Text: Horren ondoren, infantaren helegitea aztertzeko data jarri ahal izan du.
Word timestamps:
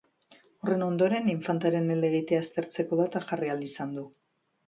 Horren 0.61 0.85
ondoren, 0.85 1.27
infantaren 1.33 1.93
helegitea 1.95 2.41
aztertzeko 2.45 2.99
data 3.01 3.21
jarri 3.27 3.51
ahal 3.53 3.63
izan 3.69 3.93
du. 4.01 4.09